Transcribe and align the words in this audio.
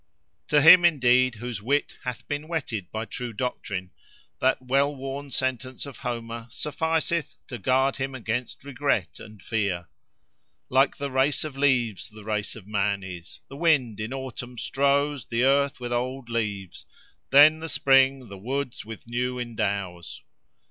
"To 0.47 0.63
him, 0.63 0.83
indeed, 0.83 1.35
whose 1.35 1.61
wit 1.61 1.99
hath 2.05 2.27
been 2.27 2.47
whetted 2.47 2.89
by 2.91 3.05
true 3.05 3.33
doctrine, 3.33 3.91
that 4.39 4.59
well 4.59 4.95
worn 4.95 5.29
sentence 5.29 5.85
of 5.85 5.97
Homer 5.99 6.47
sufficeth, 6.49 7.35
to 7.49 7.59
guard 7.59 7.97
him 7.97 8.15
against 8.15 8.63
regret 8.63 9.19
and 9.19 9.39
fear.— 9.43 9.89
Like 10.69 10.97
the 10.97 11.11
race 11.11 11.43
of 11.43 11.55
leaves 11.55 12.09
The 12.09 12.23
race 12.23 12.55
of 12.55 12.65
man 12.65 13.03
is:— 13.03 13.41
The 13.47 13.57
wind 13.57 13.99
in 13.99 14.11
autumn 14.11 14.57
strows 14.57 15.27
The 15.27 15.43
earth 15.43 15.79
with 15.79 15.93
old 15.93 16.29
leaves: 16.29 16.87
then 17.29 17.59
the 17.59 17.69
spring 17.69 18.27
the 18.27 18.39
woods 18.39 18.83
with 18.83 19.05
new 19.05 19.37
endows. 19.37 20.23